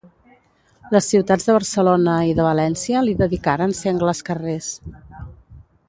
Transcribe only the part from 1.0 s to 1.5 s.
ciutats